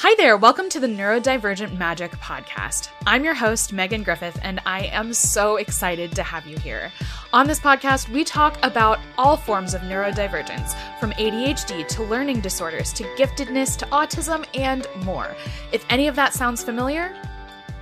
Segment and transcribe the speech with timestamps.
[0.00, 2.90] Hi there, welcome to the Neurodivergent Magic podcast.
[3.06, 6.92] I'm your host, Megan Griffith, and I am so excited to have you here.
[7.32, 12.92] On this podcast, we talk about all forms of neurodivergence, from ADHD to learning disorders
[12.92, 15.34] to giftedness to autism and more.
[15.72, 17.16] If any of that sounds familiar,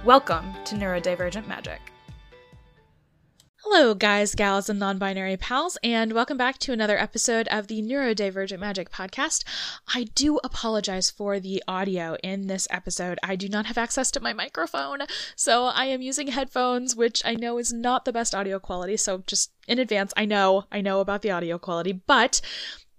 [0.04, 1.93] welcome to Neurodivergent Magic.
[3.66, 7.80] Hello, guys, gals, and non binary pals, and welcome back to another episode of the
[7.80, 9.42] Neurodivergent Magic podcast.
[9.94, 13.18] I do apologize for the audio in this episode.
[13.22, 14.98] I do not have access to my microphone,
[15.34, 18.98] so I am using headphones, which I know is not the best audio quality.
[18.98, 22.42] So, just in advance, I know, I know about the audio quality, but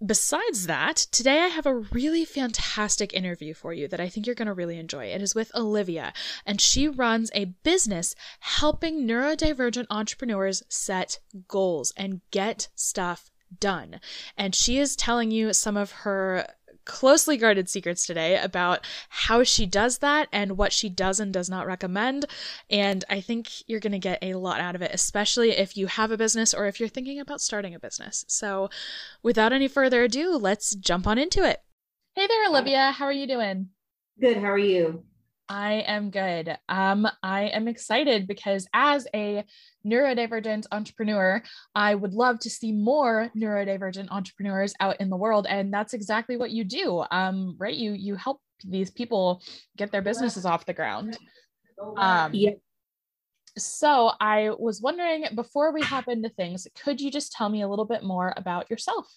[0.03, 4.35] Besides that, today I have a really fantastic interview for you that I think you're
[4.35, 5.05] going to really enjoy.
[5.05, 6.11] It is with Olivia,
[6.45, 14.01] and she runs a business helping neurodivergent entrepreneurs set goals and get stuff done.
[14.37, 16.47] And she is telling you some of her
[16.85, 21.49] closely guarded secrets today about how she does that and what she does and does
[21.49, 22.25] not recommend.
[22.69, 25.87] And I think you're going to get a lot out of it, especially if you
[25.87, 28.23] have a business or if you're thinking about starting a business.
[28.27, 28.69] So,
[29.23, 31.61] without any further ado, let's jump on into it.
[32.15, 32.91] Hey there, Olivia.
[32.91, 33.69] How are you doing?
[34.21, 34.37] Good.
[34.37, 35.03] How are you?
[35.47, 36.57] I am good.
[36.69, 39.43] Um, I am excited because as a
[39.85, 41.41] neurodivergent entrepreneur,
[41.75, 46.37] I would love to see more neurodivergent entrepreneurs out in the world, and that's exactly
[46.37, 47.03] what you do.
[47.11, 47.75] Um, right?
[47.75, 49.43] You you help these people
[49.77, 51.17] get their businesses off the ground.
[51.97, 52.51] Um, yeah.
[53.57, 57.67] So I was wondering before we hop into things, could you just tell me a
[57.67, 59.07] little bit more about yourself?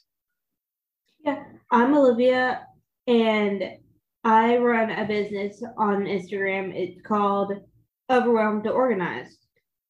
[1.25, 2.67] Yeah, I'm Olivia,
[3.07, 3.79] and
[4.25, 6.75] I run a business on Instagram.
[6.75, 7.53] It's called
[8.11, 9.39] Overwhelmed to Organized.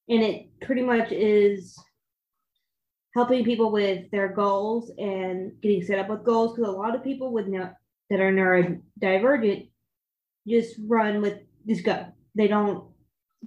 [0.08, 1.76] And it pretty much is
[3.14, 6.56] helping people with their goals and getting set up with goals.
[6.56, 7.70] Because a lot of people with no,
[8.10, 9.70] that are neurodivergent
[10.46, 12.06] just run with just go.
[12.34, 12.84] They don't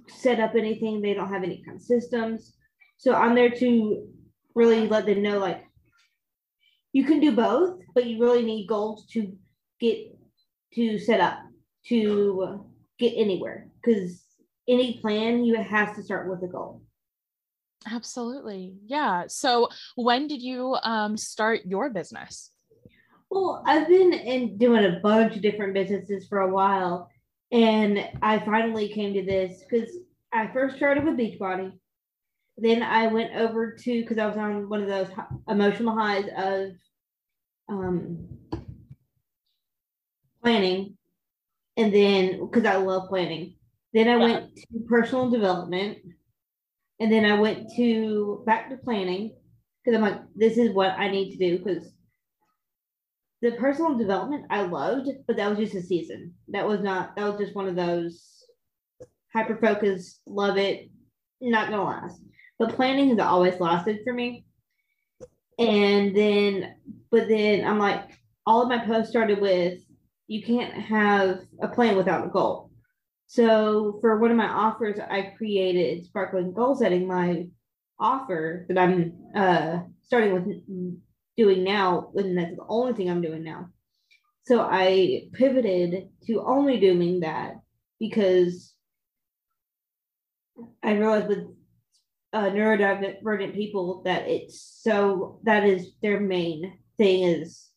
[0.08, 2.54] set up anything, they don't have any kind of systems.
[2.98, 4.06] So I'm there to
[4.54, 5.64] really let them know like
[6.92, 9.32] you can do both, but you really need goals to
[9.80, 10.11] get
[10.74, 11.38] to set up
[11.86, 12.64] to
[12.98, 13.68] get anywhere.
[13.82, 14.22] Because
[14.68, 16.82] any plan you have to start with a goal.
[17.90, 18.74] Absolutely.
[18.86, 19.24] Yeah.
[19.26, 22.50] So when did you um, start your business?
[23.32, 27.08] Well i've been in doing a bunch of different businesses for a while
[27.50, 29.88] and i finally came to this because
[30.34, 31.72] i first started with beachbody.
[32.58, 35.08] Then i went over to because i was on one of those
[35.48, 36.72] emotional highs of
[37.70, 38.28] um,
[40.42, 40.96] planning,
[41.76, 43.54] and then because I love planning.
[43.94, 45.98] Then I went to personal development,
[47.00, 49.34] and then I went to back to planning
[49.84, 51.92] because I'm like, this is what I need to do because
[53.42, 56.34] the personal development I loved, but that was just a season.
[56.48, 57.16] That was not.
[57.16, 58.44] That was just one of those
[59.32, 60.90] hyper focused, love it,
[61.40, 62.20] not gonna last.
[62.58, 64.44] But planning has always lasted for me.
[65.58, 66.76] And then,
[67.10, 68.10] but then I'm like,
[68.46, 69.80] all of my posts started with
[70.26, 72.70] you can't have a plan without a goal.
[73.26, 77.06] So for one of my offers, I created sparkling goal setting.
[77.06, 77.46] My
[77.98, 80.46] offer that I'm uh, starting with
[81.36, 83.68] doing now, and that's the only thing I'm doing now.
[84.44, 87.54] So I pivoted to only doing that
[87.98, 88.74] because
[90.82, 91.46] I realized with
[92.32, 97.68] uh, neurodivergent people that it's so that is their main thing is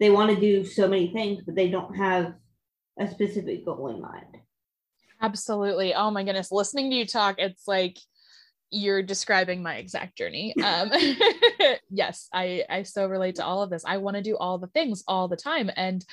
[0.00, 2.34] they want to do so many things, but they don't have
[2.98, 4.38] a specific goal in mind.
[5.20, 5.94] Absolutely.
[5.94, 6.52] Oh my goodness.
[6.52, 7.98] Listening to you talk, it's like
[8.70, 10.54] you're describing my exact journey.
[10.64, 10.90] Um,
[11.90, 13.84] yes, I, I so relate to all of this.
[13.86, 15.70] I want to do all the things all the time.
[15.76, 16.04] And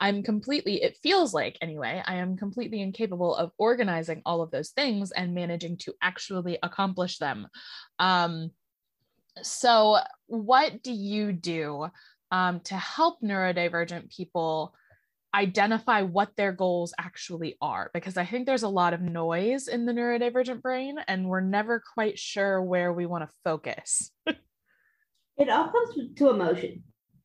[0.00, 4.70] I'm completely, it feels like anyway, I am completely incapable of organizing all of those
[4.70, 7.48] things and managing to actually accomplish them.
[7.98, 8.50] Um,
[9.42, 11.88] so, what do you do
[12.30, 14.74] um, to help neurodivergent people
[15.34, 19.84] identify what their goals actually are because I think there's a lot of noise in
[19.84, 24.10] the neurodivergent brain and we're never quite sure where we want to focus.
[24.26, 26.82] it all comes to emotion.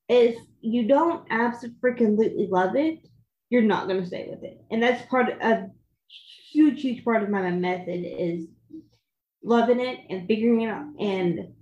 [0.10, 3.00] If you don't absolutely freaking love it,
[3.50, 4.62] you're not going to stay with it.
[4.70, 5.68] And that's part of a
[6.52, 8.48] huge, huge part of my method is
[9.44, 11.54] loving it and figuring it out and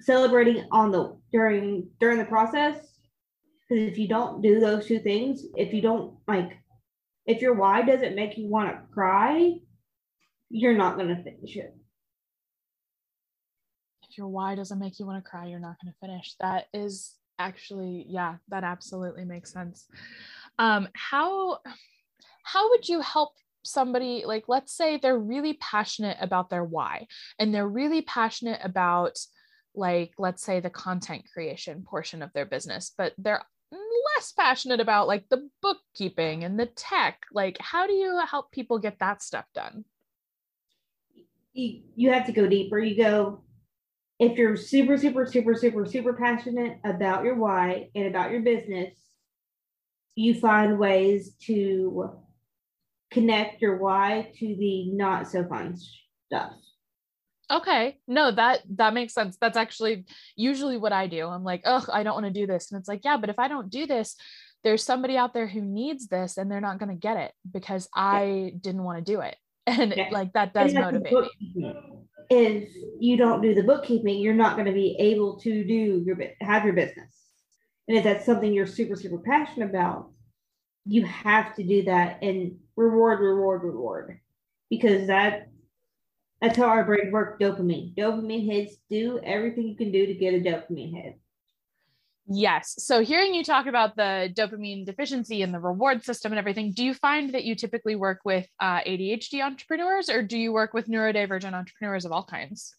[0.00, 2.76] celebrating on the during during the process.
[3.68, 6.52] Because if you don't do those two things if you don't like
[7.26, 9.56] if your why doesn't make you want to cry
[10.50, 11.74] you're not going to finish it.
[14.08, 16.34] If your why doesn't make you want to cry you're not going to finish.
[16.40, 19.86] That is actually yeah that absolutely makes sense.
[20.58, 21.58] Um how
[22.44, 23.32] how would you help
[23.64, 27.06] somebody like let's say they're really passionate about their why
[27.38, 29.18] and they're really passionate about
[29.78, 33.42] like let's say the content creation portion of their business but they're
[34.18, 37.22] less passionate about like the bookkeeping and the tech.
[37.32, 39.84] Like how do you help people get that stuff done?
[41.54, 42.78] You, have to go deeper.
[42.78, 43.42] You go
[44.18, 48.94] if you're super super super super super passionate about your why and about your business
[50.16, 52.10] you find ways to
[53.12, 55.76] connect your why to the not so fun
[56.26, 56.52] stuff
[57.50, 57.98] okay.
[58.06, 59.36] No that that makes sense.
[59.40, 60.06] That's actually
[60.36, 61.26] usually what i do.
[61.26, 62.70] I'm like oh i don't want to do this.
[62.70, 64.16] And it's like yeah but if i don't do this
[64.64, 67.88] there's somebody out there who needs this and they're not going to get it because
[67.94, 68.50] i yeah.
[68.60, 69.36] didn't want to do it.
[69.66, 70.08] And yeah.
[70.10, 71.74] like that does motivate me.
[72.30, 76.16] if you don't do the bookkeeping you're not going to be able to do your
[76.40, 77.14] have your business.
[77.86, 80.10] And if that's something you're super super passionate about
[80.86, 84.20] you have to do that and reward reward reward
[84.70, 85.48] because that
[86.40, 87.94] that's how our brain works dopamine.
[87.94, 91.18] Dopamine hits do everything you can do to get a dopamine hit.
[92.30, 92.74] Yes.
[92.78, 96.84] So hearing you talk about the dopamine deficiency and the reward system and everything, do
[96.84, 100.88] you find that you typically work with uh, ADHD entrepreneurs or do you work with
[100.88, 102.74] neurodivergent entrepreneurs of all kinds?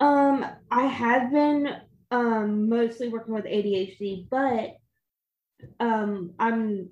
[0.00, 1.76] Um, I have been
[2.10, 4.76] um, mostly working with ADHD, but
[5.78, 6.90] um, I'm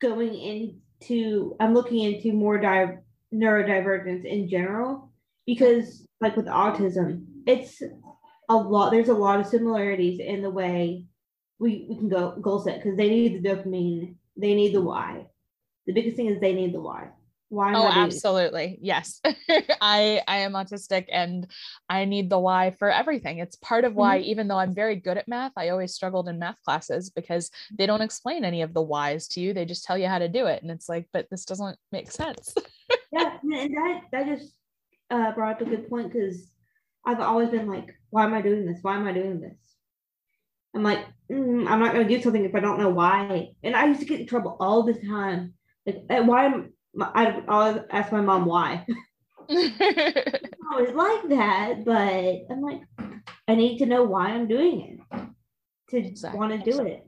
[0.00, 2.98] going into, I'm looking into more di-
[3.32, 5.12] neurodivergence in general
[5.46, 7.82] because like with autism, it's
[8.48, 8.90] a lot.
[8.90, 11.06] There's a lot of similarities in the way
[11.58, 15.26] we, we can go goal set because they need the dopamine, they need the why.
[15.86, 17.10] The biggest thing is they need the why.
[17.50, 17.74] Why?
[17.74, 18.78] Oh, absolutely.
[18.82, 19.20] Yes.
[19.80, 21.46] I I am autistic and
[21.88, 23.38] I need the why for everything.
[23.38, 24.30] It's part of why, mm-hmm.
[24.30, 27.86] even though I'm very good at math, I always struggled in math classes because they
[27.86, 29.52] don't explain any of the whys to you.
[29.52, 30.62] They just tell you how to do it.
[30.62, 32.54] And it's like, but this doesn't make sense.
[33.12, 33.36] yeah.
[33.42, 34.52] And that that just
[35.14, 36.50] uh, brought up a good point because
[37.04, 38.78] I've always been like, why am I doing this?
[38.82, 39.58] Why am I doing this?
[40.74, 43.50] I'm like, mm, I'm not going to do something if I don't know why.
[43.62, 45.54] And I used to get in trouble all the time.
[45.86, 48.86] Like, why am I always ask my mom why.
[49.50, 50.40] I
[50.72, 52.80] always like that, but I'm like,
[53.46, 55.20] I need to know why I'm doing it
[55.90, 56.38] to exactly.
[56.38, 57.06] want to do it.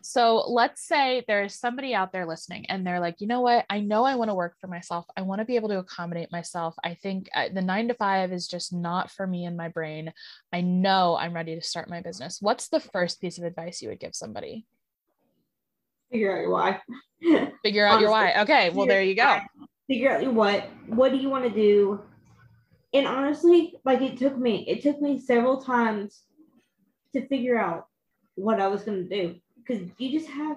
[0.00, 3.64] So let's say there's somebody out there listening and they're like, you know what?
[3.68, 5.06] I know I want to work for myself.
[5.16, 6.74] I want to be able to accommodate myself.
[6.82, 10.12] I think uh, the nine to five is just not for me in my brain.
[10.52, 12.38] I know I'm ready to start my business.
[12.40, 14.66] What's the first piece of advice you would give somebody?
[16.10, 16.80] Figure out your why.
[17.62, 18.40] Figure out your why.
[18.40, 18.70] Okay.
[18.70, 19.40] Well, there you go.
[19.86, 20.68] Figure out your what.
[20.86, 22.02] What do you want to do?
[22.94, 26.22] And honestly, like it took me, it took me several times
[27.12, 27.86] to figure out
[28.34, 30.56] what I was going to do because you just have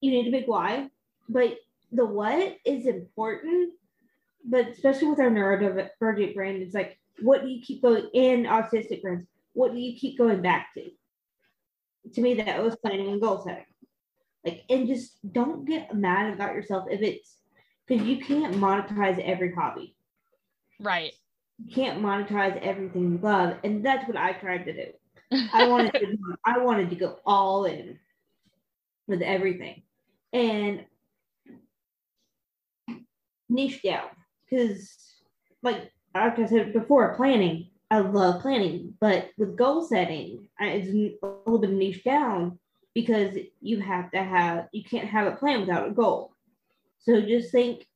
[0.00, 0.90] you need a big why,
[1.28, 1.56] but
[1.90, 3.72] the what is important.
[4.44, 9.00] But especially with our neurodivergent brain, it's like, what do you keep going in autistic
[9.00, 9.24] brains?
[9.54, 10.90] What do you keep going back to?
[12.12, 13.64] To me, that was planning and goal setting.
[14.44, 17.38] Like, and just don't get mad about yourself if it's
[17.86, 19.96] because you can't monetize every hobby.
[20.78, 21.14] Right.
[21.64, 23.56] You can't monetize everything you love.
[23.64, 24.92] And that's what I tried to do.
[25.32, 27.98] I wanted to I wanted to go all in
[29.06, 29.82] with everything.
[30.32, 30.84] And
[33.48, 34.08] niche down
[34.48, 34.94] because
[35.62, 37.68] like like I said before, planning.
[37.90, 42.58] I love planning, but with goal setting, it's a little bit niche down
[42.92, 46.32] because you have to have you can't have a plan without a goal.
[47.00, 47.86] So just think,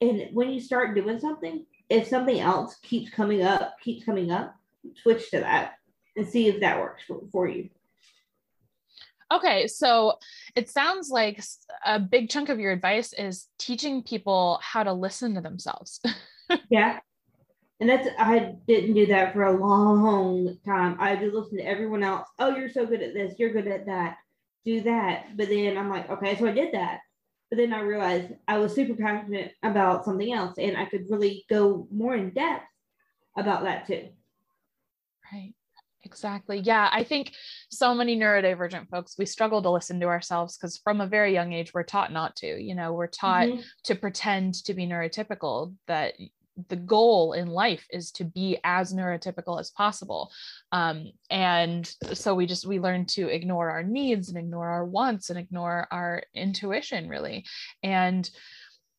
[0.00, 4.54] and when you start doing something, if something else keeps coming up, keeps coming up,
[5.02, 5.72] switch to that
[6.16, 7.70] and see if that works for, for you.
[9.32, 10.14] Okay, so
[10.56, 11.40] it sounds like
[11.86, 16.00] a big chunk of your advice is teaching people how to listen to themselves.
[16.70, 16.98] yeah.
[17.78, 20.96] And that's, I didn't do that for a long time.
[20.98, 22.28] I just listened to everyone else.
[22.38, 23.34] Oh, you're so good at this.
[23.38, 24.18] You're good at that.
[24.66, 25.36] Do that.
[25.36, 27.00] But then I'm like, okay, so I did that.
[27.50, 31.44] But then I realized I was super passionate about something else and I could really
[31.48, 32.66] go more in depth
[33.36, 34.08] about that too.
[35.32, 35.54] Right.
[36.04, 36.58] Exactly.
[36.58, 36.88] Yeah.
[36.92, 37.32] I think
[37.70, 41.52] so many neurodivergent folks, we struggle to listen to ourselves because from a very young
[41.52, 42.46] age, we're taught not to.
[42.46, 43.60] You know, we're taught mm-hmm.
[43.84, 46.14] to pretend to be neurotypical, that
[46.68, 50.30] the goal in life is to be as neurotypical as possible.
[50.72, 55.30] Um, and so we just, we learn to ignore our needs and ignore our wants
[55.30, 57.44] and ignore our intuition, really.
[57.82, 58.28] And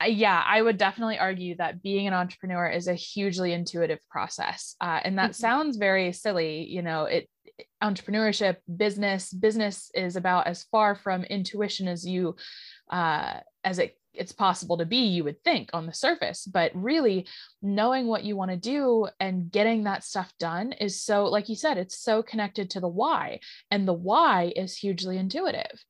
[0.05, 4.75] yeah, I would definitely argue that being an entrepreneur is a hugely intuitive process.
[4.81, 5.41] Uh, and that mm-hmm.
[5.41, 6.65] sounds very silly.
[6.65, 7.29] You know, it
[7.84, 12.36] entrepreneurship, business, business is about as far from intuition as you,
[12.89, 17.25] uh, as it it's possible to be you would think on the surface but really
[17.62, 21.55] knowing what you want to do and getting that stuff done is so like you
[21.55, 23.39] said it's so connected to the why
[23.70, 25.86] and the why is hugely intuitive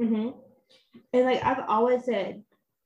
[0.00, 0.30] mm-hmm.
[1.12, 2.42] and like i've always said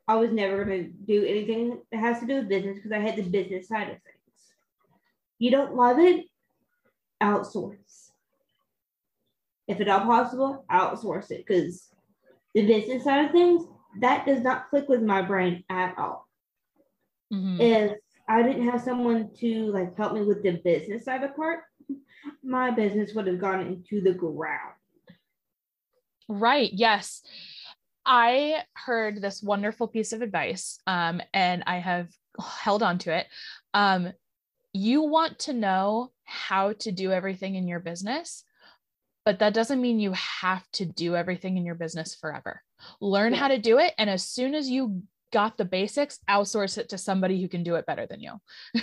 [0.09, 2.99] I was never going to do anything that has to do with business because I
[2.99, 4.55] had the business side of things.
[5.39, 6.27] You don't love it,
[7.23, 8.11] outsource.
[9.69, 11.89] If at all possible, outsource it because
[12.55, 13.65] the business side of things,
[14.01, 16.29] that does not click with my brain at all.
[17.33, 17.61] Mm-hmm.
[17.61, 21.61] If I didn't have someone to like help me with the business side of part,
[22.43, 24.75] my business would have gone into the ground.
[26.29, 26.71] Right.
[26.73, 27.23] Yes.
[28.05, 32.09] I heard this wonderful piece of advice, um, and I have
[32.61, 33.27] held on to it.
[33.75, 34.13] Um,
[34.73, 38.45] you want to know how to do everything in your business,
[39.25, 42.63] but that doesn't mean you have to do everything in your business forever.
[43.01, 43.39] Learn yeah.
[43.39, 46.99] how to do it, and as soon as you got the basics, outsource it to
[46.99, 48.33] somebody who can do it better than you.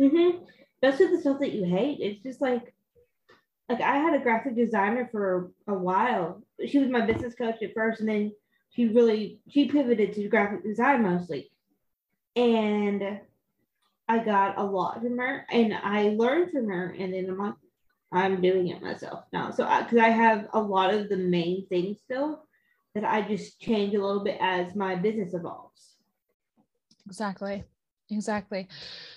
[0.00, 0.44] mm-hmm.
[0.80, 1.98] That's just the stuff that you hate.
[2.00, 2.74] It's just like
[3.68, 6.42] like I had a graphic designer for a while.
[6.66, 8.32] She was my business coach at first, and then
[8.70, 11.50] she really she pivoted to graphic design mostly.
[12.34, 13.20] And
[14.08, 16.94] I got a lot from her, and I learned from her.
[16.98, 17.54] And then I'm like,
[18.10, 19.50] I'm doing it myself now.
[19.50, 22.44] So because I, I have a lot of the main things still
[22.94, 25.96] that I just change a little bit as my business evolves.
[27.06, 27.64] Exactly.
[28.10, 28.68] Exactly.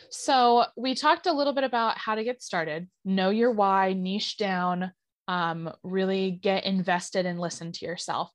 [0.10, 4.38] So we talked a little bit about how to get started, know your why, niche
[4.38, 4.92] down,
[5.28, 8.32] um, really get invested and listen to yourself.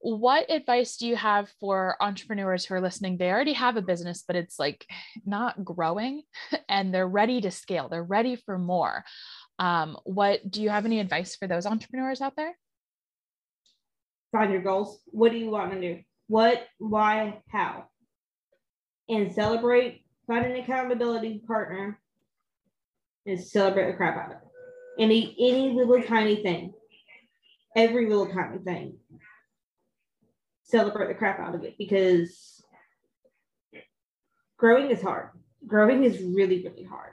[0.00, 3.16] What advice do you have for entrepreneurs who are listening?
[3.16, 4.84] They already have a business, but it's like
[5.24, 6.22] not growing
[6.68, 9.04] and they're ready to scale, they're ready for more.
[9.60, 12.58] Um, what do you have any advice for those entrepreneurs out there?
[14.32, 15.00] Find your goals.
[15.06, 16.00] What do you want to do?
[16.26, 17.84] What, why, how?
[19.12, 22.00] And celebrate find an accountability partner
[23.26, 24.48] and celebrate the crap out of it.
[24.98, 26.72] Any any little tiny thing,
[27.76, 28.96] every little tiny thing,
[30.62, 32.64] celebrate the crap out of it because
[34.56, 35.28] growing is hard.
[35.66, 37.12] Growing is really really hard.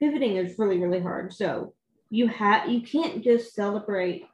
[0.00, 1.32] Pivoting is really really hard.
[1.32, 1.74] So
[2.10, 4.24] you have you can't just celebrate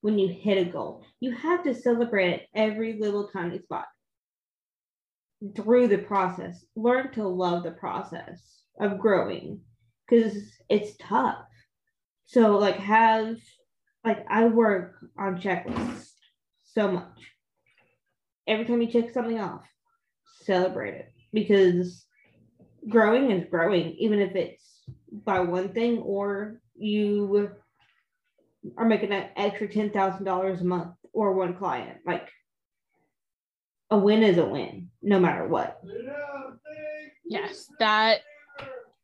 [0.00, 1.04] when you hit a goal.
[1.18, 3.86] You have to celebrate at every little tiny spot
[5.56, 9.60] through the process, learn to love the process of growing
[10.08, 10.36] because
[10.68, 11.44] it's tough.
[12.26, 13.36] So, like, have
[14.04, 16.10] like I work on checklists
[16.64, 17.18] so much.
[18.46, 19.62] Every time you check something off,
[20.42, 22.04] celebrate it because
[22.88, 24.62] growing is growing, even if it's
[25.12, 27.50] by one thing or you
[28.76, 31.98] are making that extra ten thousand dollars a month or one client.
[32.06, 32.28] Like
[33.92, 35.80] a win is a win, no matter what.
[37.26, 38.22] Yes, that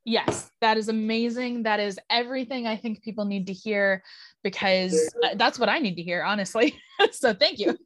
[0.05, 1.65] yes, that is amazing.
[1.65, 4.03] That is everything I think people need to hear
[4.43, 6.75] because uh, that's what I need to hear, honestly.
[7.13, 7.77] so thank you.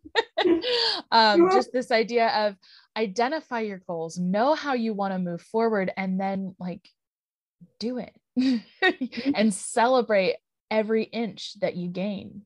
[1.10, 2.56] um, just this idea of
[2.96, 6.88] identify your goals, know how you want to move forward, and then like
[7.80, 8.14] do it
[9.34, 10.36] and celebrate
[10.70, 12.42] every inch that you gain.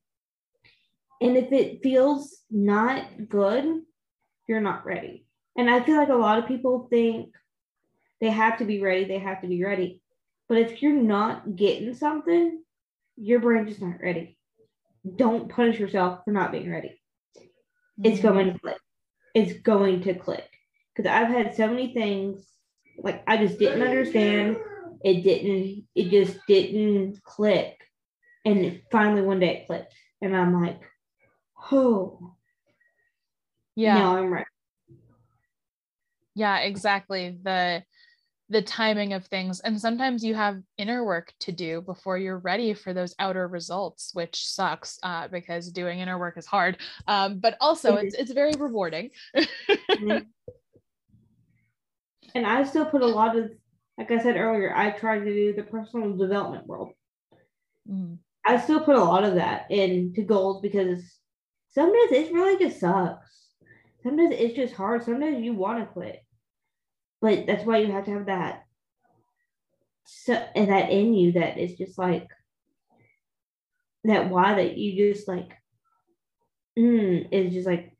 [1.21, 3.81] And if it feels not good,
[4.47, 5.25] you're not ready.
[5.57, 7.33] And I feel like a lot of people think
[8.21, 10.01] they have to be ready, they have to be ready.
[10.47, 12.63] But if you're not getting something,
[13.17, 14.37] your brain just not ready.
[15.15, 17.01] Don't punish yourself for not being ready.
[17.37, 18.05] Mm-hmm.
[18.05, 18.77] It's going to click.
[19.33, 20.47] It's going to click.
[20.95, 22.45] Because I've had so many things
[22.97, 24.57] like I just didn't understand.
[25.03, 27.77] It didn't, it just didn't click.
[28.45, 29.93] And finally one day it clicked.
[30.21, 30.81] And I'm like,
[31.71, 32.35] oh,
[33.77, 33.93] yeah.
[33.95, 34.45] Now i'm ready.
[36.35, 37.37] Yeah exactly.
[37.41, 37.83] The
[38.49, 39.59] the timing of things.
[39.59, 44.11] And sometimes you have inner work to do before you're ready for those outer results
[44.13, 46.77] which sucks uh, because doing inner work is hard.
[47.07, 49.11] Um, but also it's, it's very rewarding.
[49.35, 50.17] Mm-hmm.
[52.35, 53.51] and i still put a lot of
[53.97, 56.91] like i said earlier i try to do the personal development world.
[57.89, 58.17] Mm.
[58.45, 61.01] i still put a lot of that into goals because
[61.69, 63.46] sometimes it really just sucks
[64.07, 65.03] sometimes it's just hard.
[65.03, 66.23] Sometimes you want to quit,
[67.21, 68.63] but that's why you have to have that
[70.07, 72.27] so and that in you that is just like
[74.05, 75.51] that why that you just like
[76.79, 77.91] mm, is just like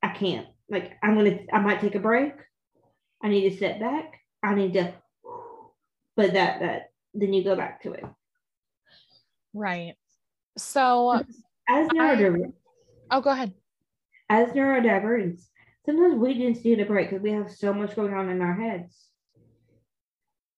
[0.00, 2.34] I can't like I'm gonna I might take a break.
[3.20, 4.20] I need to step back.
[4.44, 4.92] I need to
[6.16, 8.04] but that that then you go back to it.
[9.52, 9.94] Right.
[10.56, 11.20] So
[11.68, 12.52] as neurodivergent,
[13.10, 13.52] oh go ahead.
[14.28, 15.42] As neurodivergents,
[15.84, 18.54] sometimes we just need a break because we have so much going on in our
[18.54, 19.08] heads.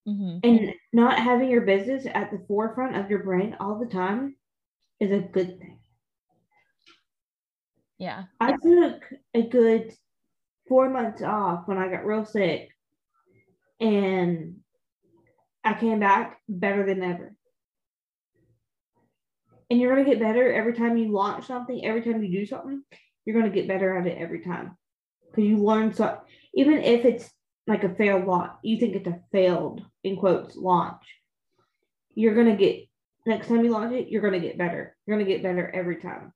[0.07, 0.37] Mm-hmm.
[0.43, 4.35] And not having your business at the forefront of your brain all the time
[4.99, 5.79] is a good thing.
[7.97, 8.25] Yeah.
[8.39, 9.03] I took
[9.33, 9.93] a good
[10.67, 12.69] four months off when I got real sick.
[13.79, 14.57] And
[15.63, 17.35] I came back better than ever.
[19.69, 22.45] And you're going to get better every time you launch something, every time you do
[22.45, 22.83] something,
[23.25, 24.77] you're going to get better at it every time.
[25.29, 26.19] Because you learn so,
[26.53, 27.29] even if it's
[27.67, 31.01] like a failed launch, you think it's a failed, in quotes, launch,
[32.13, 32.87] you're going to get,
[33.25, 34.95] next time you launch it, you're going to get better.
[35.05, 36.31] You're going to get better every time.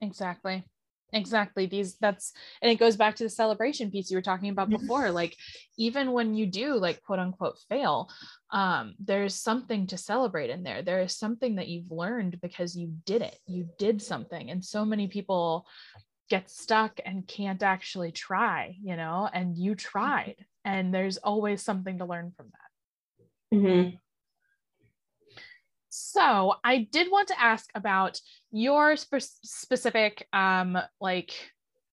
[0.00, 0.64] Exactly
[1.12, 4.68] exactly these that's and it goes back to the celebration piece you were talking about
[4.68, 5.34] before like
[5.78, 8.10] even when you do like quote unquote fail
[8.50, 10.82] um there's something to celebrate in there.
[10.82, 13.38] There is something that you've learned because you did it.
[13.46, 15.66] You did something and so many people
[16.30, 21.98] get stuck and can't actually try you know and you tried and there's always something
[21.98, 23.56] to learn from that.
[23.56, 23.96] Mm-hmm.
[25.88, 31.32] So I did want to ask about your spe- specific um, like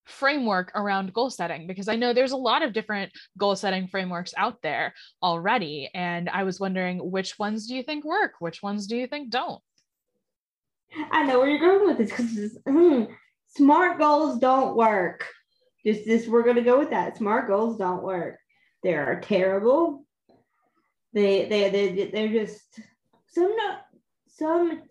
[0.06, 4.34] framework around goal setting because I know there's a lot of different goal setting frameworks
[4.38, 5.90] out there already.
[5.94, 8.34] And I was wondering which ones do you think work?
[8.40, 9.62] Which ones do you think don't?
[11.12, 13.08] I know where you're going with this because mm,
[13.48, 15.28] smart goals don't work.
[15.86, 17.18] Just this, we're going to go with that.
[17.18, 18.40] Smart goals don't work.
[18.84, 20.06] They are terrible.
[21.14, 22.80] They they they they're just
[23.28, 23.85] some not
[24.38, 24.82] some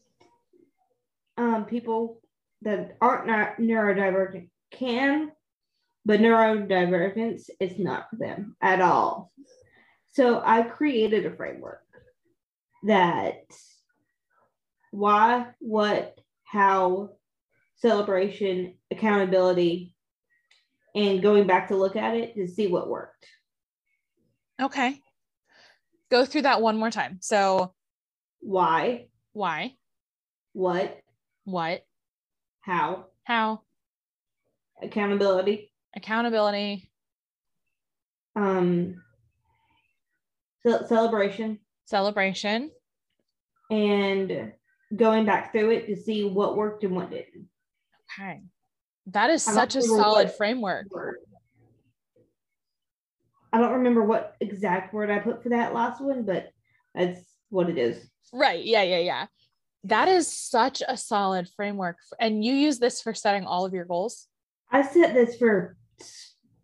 [1.37, 2.21] um, people
[2.63, 5.31] that aren't not neurodivergent can,
[6.05, 9.33] but neurodivergence is not for them at all.
[10.13, 11.83] So I created a framework
[12.85, 13.45] that
[14.91, 17.11] why, what, how,
[17.77, 19.95] celebration, accountability,
[20.95, 23.27] and going back to look at it to see what worked.
[24.63, 25.01] Okay.
[26.11, 27.19] Go through that one more time.
[27.21, 27.75] So,
[28.39, 29.75] why, why?
[30.55, 30.99] What?
[31.45, 31.85] What?
[32.63, 33.07] How?
[33.25, 33.61] How?
[34.83, 35.71] Accountability.
[35.95, 36.91] Accountability.
[38.35, 39.03] Um.
[40.67, 41.59] Ce- celebration.
[41.85, 42.71] Celebration.
[43.71, 44.53] And
[44.97, 47.49] going back through it to see what worked and what didn't.
[48.19, 48.41] Okay.
[49.09, 50.87] That is such a solid framework.
[50.91, 51.17] Word.
[53.53, 56.49] I don't remember what exact word I put for that last one, but
[56.95, 57.21] that's
[57.55, 58.07] what it is.
[58.33, 58.65] Right.
[58.65, 58.83] Yeah.
[58.83, 58.99] Yeah.
[58.99, 59.27] Yeah.
[59.85, 61.97] That is such a solid framework.
[62.19, 64.27] And you use this for setting all of your goals?
[64.71, 65.77] I set this for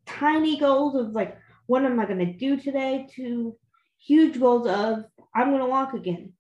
[0.07, 3.07] tiny goals of like, what am I going to do today?
[3.17, 3.57] To
[3.99, 6.33] huge goals of, I'm going to walk again.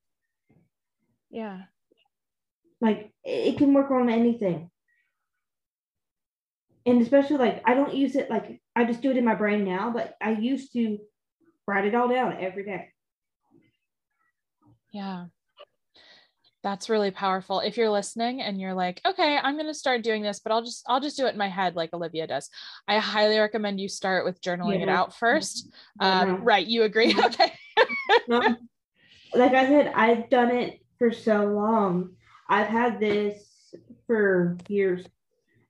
[1.30, 1.62] Yeah.
[2.80, 4.70] Like, it can work on anything.
[6.86, 9.64] And especially like, I don't use it like, I just do it in my brain
[9.64, 10.98] now, but I used to
[11.68, 12.88] write it all down every day.
[14.92, 15.26] Yeah.
[16.62, 17.60] That's really powerful.
[17.60, 20.62] If you're listening and you're like, okay, I'm going to start doing this, but I'll
[20.62, 22.50] just, I'll just do it in my head like Olivia does.
[22.86, 24.82] I highly recommend you start with journaling yeah.
[24.82, 25.70] it out first.
[26.00, 26.66] Um, right.
[26.66, 27.14] You agree?
[27.18, 27.52] Okay.
[28.28, 28.40] no,
[29.34, 32.10] like I said, I've done it for so long.
[32.48, 33.74] I've had this
[34.06, 35.06] for years.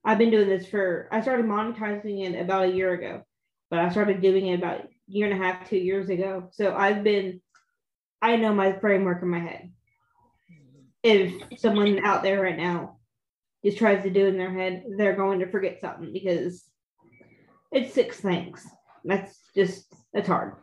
[0.04, 3.22] I've been doing this for, I started monetizing it about a year ago,
[3.70, 6.48] but I started doing it about a year and a half, two years ago.
[6.52, 7.40] So I've been
[8.22, 9.70] I know my framework in my head.
[11.02, 12.98] If someone out there right now
[13.64, 16.64] just tries to do it in their head, they're going to forget something because
[17.72, 18.66] it's six things.
[19.04, 20.54] That's just it's hard.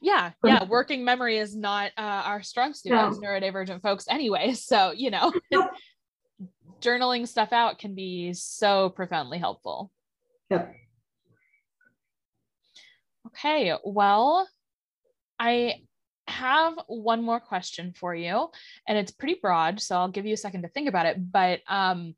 [0.00, 0.64] Yeah, yeah.
[0.64, 3.08] Working memory is not uh, our strong suit no.
[3.08, 4.54] as neurodivergent folks, anyway.
[4.62, 5.32] So you know,
[6.80, 9.90] journaling stuff out can be so profoundly helpful.
[10.50, 10.74] Yep.
[13.28, 14.48] Okay, well,
[15.38, 15.76] I
[16.28, 18.48] have one more question for you,
[18.86, 21.32] and it's pretty broad, so I'll give you a second to think about it.
[21.32, 22.14] But um,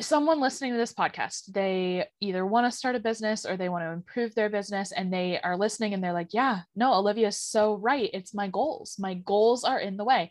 [0.00, 3.84] someone listening to this podcast, they either want to start a business or they want
[3.84, 7.74] to improve their business, and they are listening and they're like, Yeah, no, Olivia's so
[7.74, 8.10] right.
[8.12, 8.96] It's my goals.
[8.98, 10.30] My goals are in the way.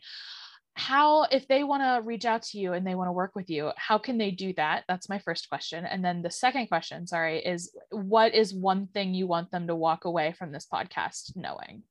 [0.74, 3.50] How, if they want to reach out to you and they want to work with
[3.50, 4.84] you, how can they do that?
[4.88, 5.84] That's my first question.
[5.84, 9.76] And then the second question, sorry, is what is one thing you want them to
[9.76, 11.82] walk away from this podcast knowing?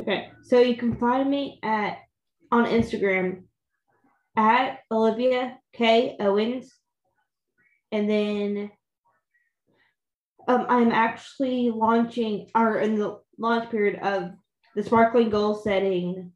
[0.00, 1.98] Okay, so you can find me at
[2.52, 3.44] on Instagram
[4.36, 6.70] at Olivia K Owens,
[7.92, 8.70] and then
[10.48, 14.32] um, I'm actually launching, or in the launch period of
[14.74, 16.32] the Sparkling Goal Setting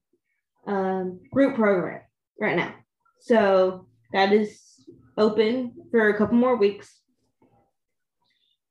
[0.67, 2.01] um, group program
[2.41, 2.75] right now.
[3.21, 4.61] So that is
[5.19, 7.01] open for a couple more weeks.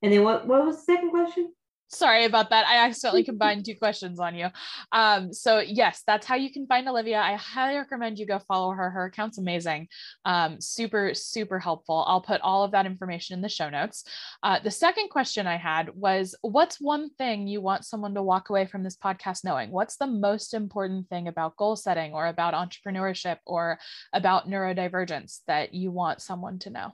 [0.01, 0.47] And then what?
[0.47, 1.53] What was the second question?
[1.91, 2.67] Sorry about that.
[2.67, 4.47] I accidentally combined two questions on you.
[4.91, 7.19] Um, so yes, that's how you can find Olivia.
[7.19, 8.91] I highly recommend you go follow her.
[8.91, 9.87] Her account's amazing.
[10.23, 12.05] Um, super, super helpful.
[12.07, 14.03] I'll put all of that information in the show notes.
[14.43, 18.51] Uh, the second question I had was what's one thing you want someone to walk
[18.51, 19.71] away from this podcast knowing?
[19.71, 23.79] What's the most important thing about goal setting or about entrepreneurship or
[24.13, 26.91] about neurodivergence that you want someone to know?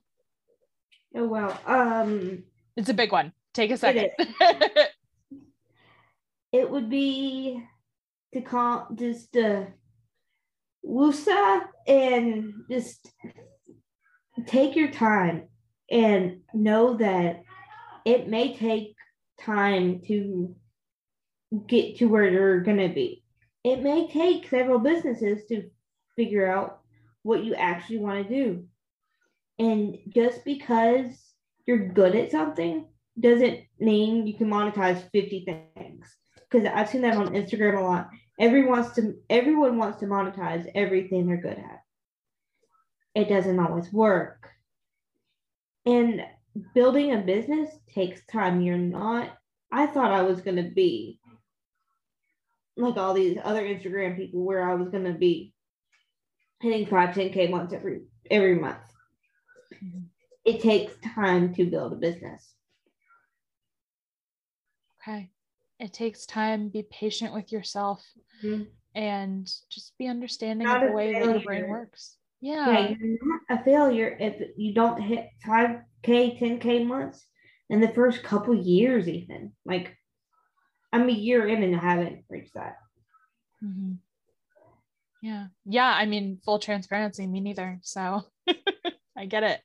[1.14, 1.60] Oh well.
[1.66, 2.44] Um
[2.78, 3.34] it's a big one.
[3.56, 4.10] Take a second.
[4.20, 4.90] It,
[6.52, 7.64] it would be
[8.34, 9.68] to call just the
[10.86, 13.10] wusa and just
[14.46, 15.48] take your time
[15.90, 17.44] and know that
[18.04, 18.94] it may take
[19.40, 20.54] time to
[21.66, 23.24] get to where you're going to be.
[23.64, 25.70] It may take several businesses to
[26.18, 26.82] figure out
[27.24, 28.66] what you actually want to do.
[29.58, 31.06] And just because
[31.66, 32.88] you're good at something
[33.20, 36.16] doesn't mean you can monetize 50 things.
[36.50, 38.10] Because i've seen that on instagram a lot.
[38.40, 41.82] Everyone wants to everyone wants to monetize everything they're good at.
[43.14, 44.50] It doesn't always work.
[45.86, 46.26] And
[46.74, 48.62] building a business takes time.
[48.62, 49.38] You're not
[49.72, 51.20] i thought i was going to be
[52.78, 55.54] like all these other instagram people where i was going to be
[56.62, 58.78] hitting 5 10k months every every month.
[59.74, 60.04] Mm-hmm.
[60.46, 62.55] it takes time to build a business
[65.08, 65.30] Okay.
[65.80, 66.70] It takes time.
[66.70, 68.04] Be patient with yourself
[68.44, 68.64] mm-hmm.
[68.96, 71.26] and just be understanding not of the way failure.
[71.26, 72.18] that your brain works.
[72.42, 72.72] Yeah.
[72.72, 72.96] yeah.
[73.00, 77.26] You're not a failure if you don't hit 5K, 10K months
[77.70, 79.52] in the first couple years, even.
[79.66, 79.96] Like,
[80.94, 82.78] I'm a year in and I haven't reached that.
[83.64, 83.94] Mm-hmm.
[85.22, 85.48] Yeah.
[85.66, 85.94] Yeah.
[85.94, 87.80] I mean, full transparency, me neither.
[87.82, 88.22] So
[89.18, 89.62] I get it.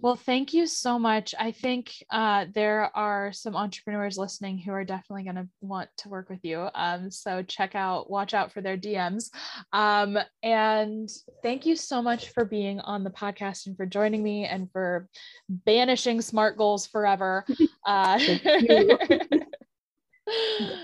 [0.00, 1.34] Well, thank you so much.
[1.38, 6.08] I think uh, there are some entrepreneurs listening who are definitely going to want to
[6.08, 6.68] work with you.
[6.72, 9.30] Um, so check out, watch out for their DMs.
[9.72, 11.10] Um, and
[11.42, 15.08] thank you so much for being on the podcast and for joining me and for
[15.48, 17.44] banishing smart goals forever.
[17.86, 19.46] Uh, that,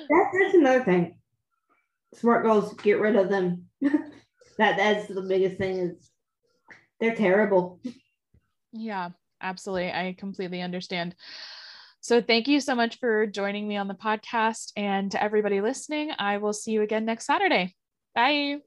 [0.09, 1.18] that's another thing.
[2.14, 3.66] Smart goals, get rid of them.
[3.83, 6.11] that that's the biggest thing is
[6.98, 7.81] they're terrible.
[8.74, 9.10] Yeah,
[9.40, 9.92] absolutely.
[9.92, 11.14] I completely understand.
[12.00, 14.72] So, thank you so much for joining me on the podcast.
[14.76, 17.74] And to everybody listening, I will see you again next Saturday.
[18.14, 18.58] Bye.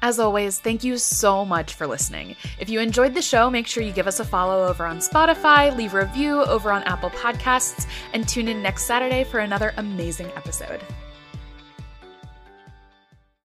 [0.00, 2.34] As always, thank you so much for listening.
[2.58, 5.74] If you enjoyed the show, make sure you give us a follow over on Spotify,
[5.76, 10.30] leave a review over on Apple Podcasts, and tune in next Saturday for another amazing
[10.34, 10.82] episode.